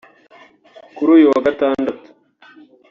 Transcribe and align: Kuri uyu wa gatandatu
Kuri 0.95 1.09
uyu 1.17 1.27
wa 1.33 1.39
gatandatu 1.45 2.07